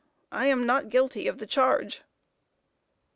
_"I 0.31 0.47
am 0.47 0.65
NOT 0.65 0.89
GUILTY 0.89 1.27
of 1.27 1.37
the 1.37 1.45
charge." 1.45 2.01